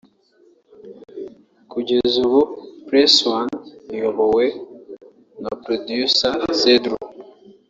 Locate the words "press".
2.87-3.13